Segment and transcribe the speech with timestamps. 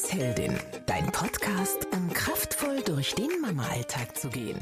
[0.00, 4.56] Glücksheldin, dein Podcast, um kraftvoll durch den Mama-Alltag zu gehen.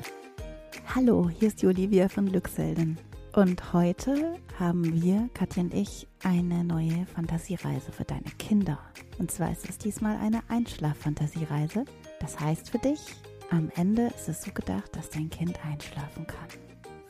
[0.93, 2.99] Hallo, hier ist die Olivia von Glücksheldin.
[3.35, 8.81] Und heute haben wir, Katja und ich, eine neue Fantasiereise für deine Kinder.
[9.19, 11.85] Und zwar ist es diesmal eine Einschlaffantasiereise.
[12.19, 13.01] Das heißt für dich,
[13.51, 16.49] am Ende ist es so gedacht, dass dein Kind einschlafen kann.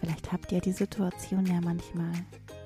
[0.00, 2.12] Vielleicht habt ihr die Situation ja manchmal,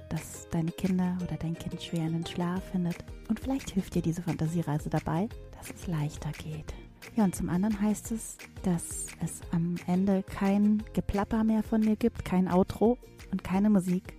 [0.08, 2.96] dass deine Kinder oder dein Kind schwer in den Schlaf findet.
[3.32, 6.74] Und vielleicht hilft dir diese Fantasiereise dabei, dass es leichter geht.
[7.16, 11.96] Ja, und zum anderen heißt es, dass es am Ende kein Geplapper mehr von dir
[11.96, 12.98] gibt, kein Outro
[13.30, 14.18] und keine Musik,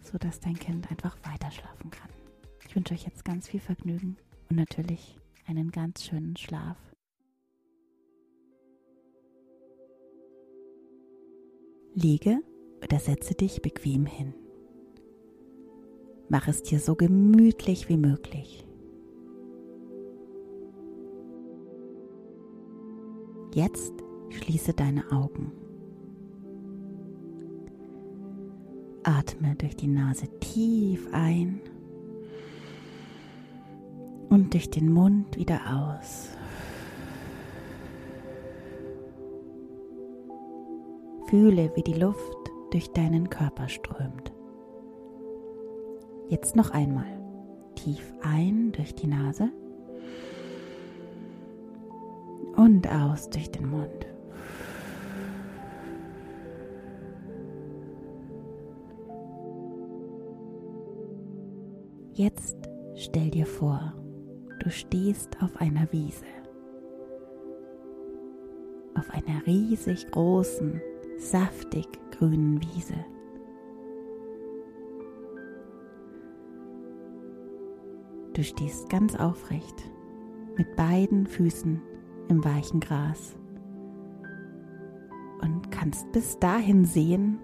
[0.00, 2.08] sodass dein Kind einfach weiter schlafen kann.
[2.68, 4.16] Ich wünsche euch jetzt ganz viel Vergnügen
[4.48, 6.76] und natürlich einen ganz schönen Schlaf.
[11.96, 12.38] Liege
[12.80, 14.34] oder setze dich bequem hin.
[16.32, 18.66] Mach es dir so gemütlich wie möglich.
[23.52, 23.92] Jetzt
[24.30, 25.52] schließe deine Augen.
[29.02, 31.60] Atme durch die Nase tief ein
[34.30, 35.60] und durch den Mund wieder
[36.00, 36.30] aus.
[41.26, 44.31] Fühle, wie die Luft durch deinen Körper strömt.
[46.28, 47.06] Jetzt noch einmal.
[47.74, 49.50] Tief ein durch die Nase
[52.56, 54.06] und aus durch den Mund.
[62.14, 62.56] Jetzt
[62.94, 63.94] stell dir vor,
[64.60, 66.26] du stehst auf einer Wiese.
[68.94, 70.80] Auf einer riesig großen,
[71.18, 72.94] saftig grünen Wiese.
[78.34, 79.90] Du stehst ganz aufrecht
[80.56, 81.82] mit beiden Füßen
[82.28, 83.36] im weichen Gras
[85.42, 87.38] und kannst bis dahin sehen,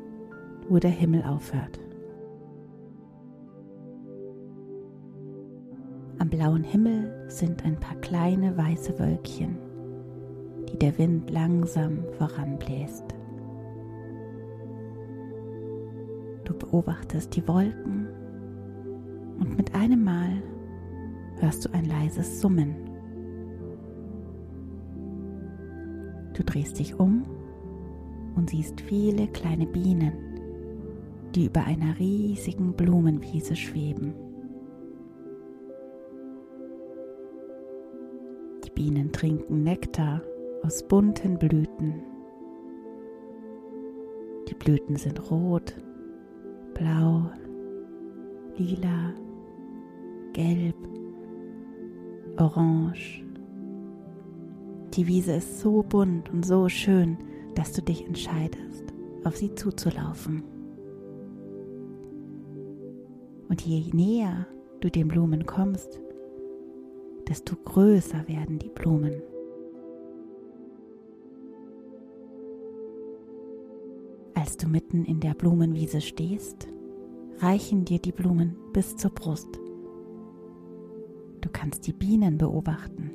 [0.69, 1.79] wo der Himmel aufhört.
[6.19, 9.59] Am blauen Himmel sind ein paar kleine weiße Wölkchen,
[10.73, 13.05] die der Wind langsam voranbläst.
[16.45, 18.09] Du beobachtest die Wolken
[19.39, 20.28] und mit einem Mal
[21.49, 22.75] hörst du ein leises Summen.
[26.35, 27.25] Du drehst dich um
[28.37, 30.13] und siehst viele kleine Bienen,
[31.35, 34.13] die über einer riesigen Blumenwiese schweben.
[38.67, 40.21] Die Bienen trinken Nektar
[40.63, 42.03] aus bunten Blüten.
[44.51, 45.75] Die Blüten sind rot,
[46.75, 47.23] blau,
[48.59, 49.15] lila,
[50.35, 50.77] gelb
[52.39, 53.25] orange.
[54.95, 57.19] Die Wiese ist so bunt und so schön,
[57.55, 58.85] dass du dich entscheidest,
[59.25, 60.43] auf sie zuzulaufen.
[63.49, 64.47] Und je näher
[64.81, 66.01] du den Blumen kommst,
[67.29, 69.23] desto größer werden die Blumen.
[74.35, 76.69] Als du mitten in der Blumenwiese stehst,
[77.41, 79.59] reichen dir die Blumen bis zur Brust.
[81.41, 83.11] Du kannst die Bienen beobachten,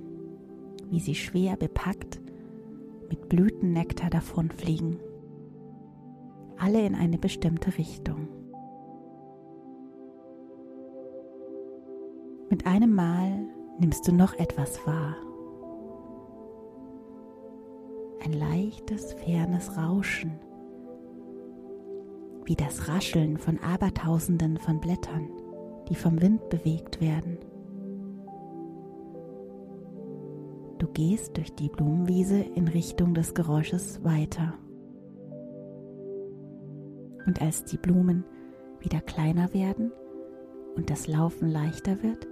[0.90, 2.22] wie sie schwer bepackt
[3.10, 5.00] mit Blütennektar davonfliegen,
[6.58, 8.28] alle in eine bestimmte Richtung.
[12.50, 13.48] Mit einem Mal
[13.80, 15.16] nimmst du noch etwas wahr.
[18.24, 20.40] Ein leichtes, fernes Rauschen,
[22.46, 25.30] wie das Rascheln von Abertausenden von Blättern,
[25.90, 27.38] die vom Wind bewegt werden.
[30.94, 34.54] Gehst durch die Blumenwiese in Richtung des Geräusches weiter.
[37.26, 38.26] Und als die Blumen
[38.80, 39.92] wieder kleiner werden
[40.76, 42.28] und das Laufen leichter wird,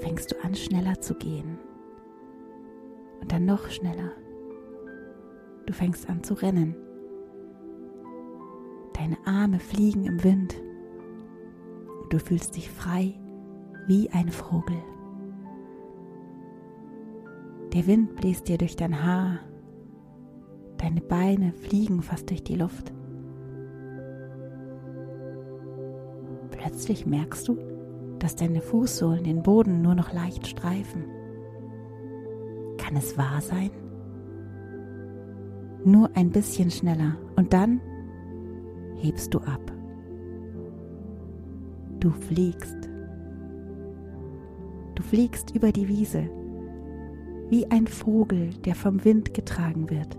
[0.00, 1.58] fängst du an schneller zu gehen.
[3.20, 4.12] Und dann noch schneller.
[5.66, 6.76] Du fängst an zu rennen.
[8.92, 10.54] Deine Arme fliegen im Wind.
[12.02, 13.18] Und du fühlst dich frei
[13.86, 14.76] wie ein Vogel.
[17.74, 19.40] Der Wind bläst dir durch dein Haar.
[20.78, 22.92] Deine Beine fliegen fast durch die Luft.
[26.52, 27.58] Plötzlich merkst du,
[28.20, 31.04] dass deine Fußsohlen den Boden nur noch leicht streifen.
[32.78, 33.72] Kann es wahr sein?
[35.84, 37.80] Nur ein bisschen schneller und dann
[38.98, 39.72] hebst du ab.
[41.98, 42.88] Du fliegst.
[44.94, 46.30] Du fliegst über die Wiese
[47.54, 50.18] wie ein Vogel, der vom Wind getragen wird,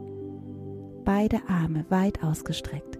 [1.04, 2.98] beide Arme weit ausgestreckt.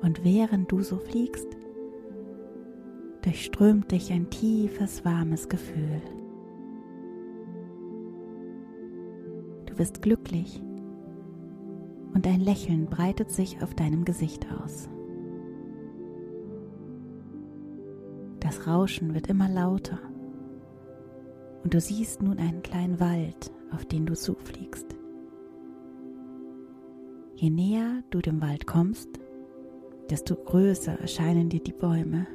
[0.00, 1.58] Und während du so fliegst,
[3.20, 6.00] durchströmt dich ein tiefes, warmes Gefühl.
[9.66, 10.62] Du bist glücklich
[12.14, 14.88] und ein Lächeln breitet sich auf deinem Gesicht aus.
[18.50, 20.00] Das Rauschen wird immer lauter
[21.62, 24.86] und du siehst nun einen kleinen Wald, auf den du zufliegst.
[27.36, 29.08] Je näher du dem Wald kommst,
[30.10, 32.26] desto größer erscheinen dir die Bäume.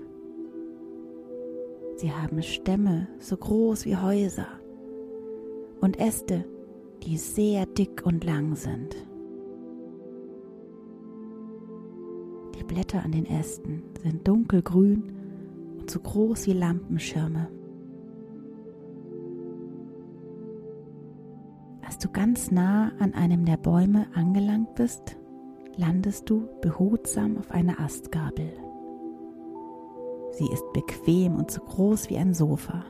[1.98, 4.48] Sie haben Stämme so groß wie Häuser
[5.82, 6.46] und Äste,
[7.04, 8.96] die sehr dick und lang sind.
[12.58, 15.15] Die Blätter an den Ästen sind dunkelgrün
[15.86, 17.48] und so groß wie Lampenschirme.
[21.86, 25.16] Als du ganz nah an einem der Bäume angelangt bist,
[25.78, 28.52] landest du behutsam auf einer Astgabel.
[30.32, 32.84] Sie ist bequem und so groß wie ein Sofa.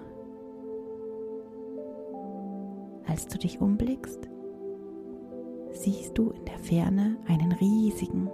[3.08, 4.30] Als du dich umblickst,
[5.72, 8.30] siehst du in der Ferne einen riesigen,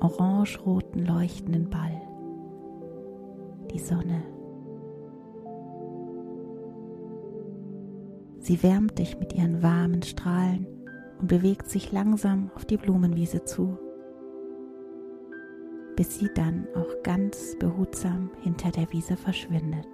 [0.00, 2.07] orangeroten leuchtenden Ball.
[3.70, 4.22] Die Sonne.
[8.38, 10.66] Sie wärmt dich mit ihren warmen Strahlen
[11.20, 13.76] und bewegt sich langsam auf die Blumenwiese zu,
[15.96, 19.88] bis sie dann auch ganz behutsam hinter der Wiese verschwindet.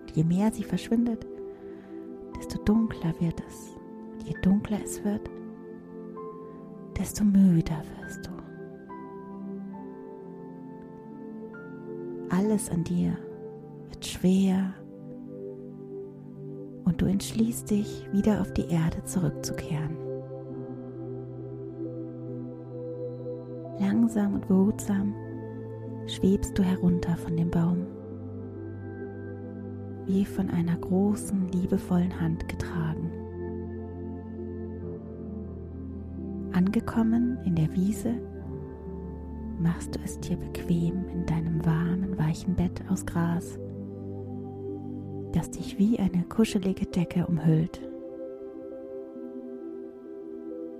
[0.00, 1.26] Und je mehr sie verschwindet,
[2.36, 3.76] desto dunkler wird es.
[4.12, 5.28] Und je dunkler es wird,
[6.96, 8.39] desto müder wirst du.
[12.50, 13.16] Alles an dir
[13.90, 14.74] wird schwer
[16.82, 19.96] und du entschließt dich, wieder auf die Erde zurückzukehren.
[23.78, 25.14] Langsam und behutsam
[26.08, 27.86] schwebst du herunter von dem Baum,
[30.06, 33.12] wie von einer großen, liebevollen Hand getragen.
[36.52, 38.14] Angekommen in der Wiese,
[39.60, 43.58] machst du es dir bequem in deinem warmen, weichen Bett aus Gras
[45.32, 47.80] das dich wie eine kuschelige Decke umhüllt.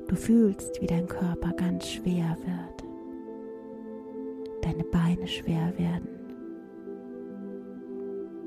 [0.09, 2.85] Du fühlst, wie dein Körper ganz schwer wird,
[4.62, 6.09] deine Beine schwer werden,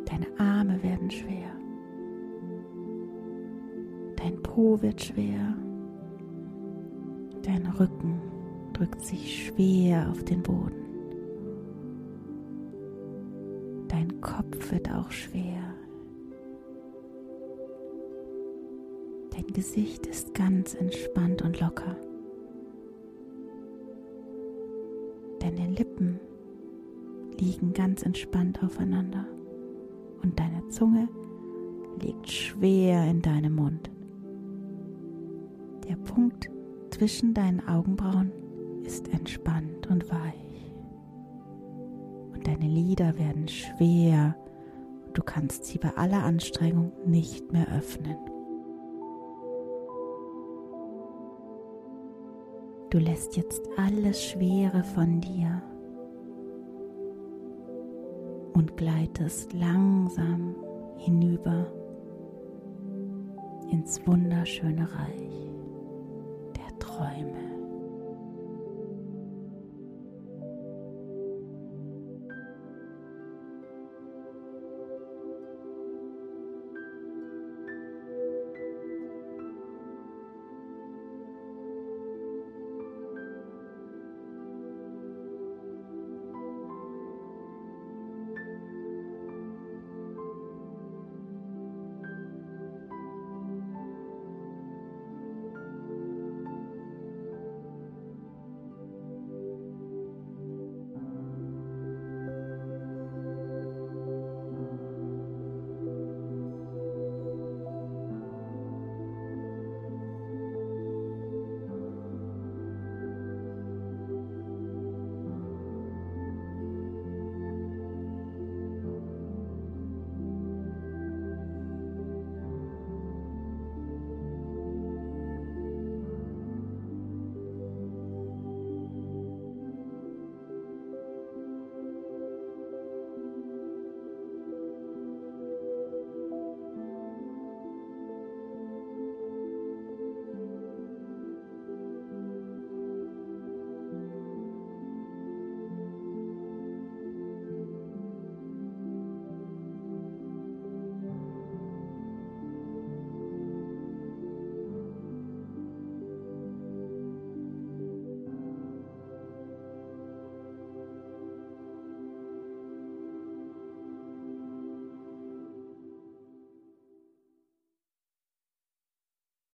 [0.05, 1.55] deine Arme werden schwer,
[4.17, 5.55] dein Po wird schwer,
[7.43, 8.19] dein Rücken
[8.73, 10.83] drückt sich schwer auf den Boden.
[13.87, 15.61] Dein Kopf wird auch schwer.
[19.31, 21.95] Dein Gesicht ist ganz entspannt und locker.
[25.39, 26.19] Deine Lippen
[27.39, 29.25] liegen ganz entspannt aufeinander
[30.21, 31.07] und deine Zunge
[32.01, 33.89] liegt schwer in deinem Mund.
[35.87, 36.49] Der Punkt
[36.91, 38.31] zwischen deinen Augenbrauen
[38.85, 40.73] ist entspannt und weich.
[42.33, 44.35] Und deine Lider werden schwer
[45.05, 48.17] und du kannst sie bei aller Anstrengung nicht mehr öffnen.
[52.89, 55.63] Du lässt jetzt alles Schwere von dir
[58.53, 60.55] und gleitest langsam
[60.97, 61.65] hinüber
[63.71, 65.51] ins wunderschöne Reich
[66.55, 67.42] der Träume.